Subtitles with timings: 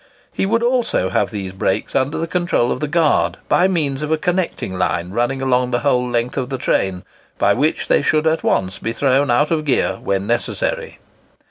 [0.33, 4.09] He would also have these brakes under the control of the guard, by means of
[4.11, 7.03] a connecting line running along the whole length of the train,
[7.37, 10.97] by which they should at once be thrown out of gear when necessary.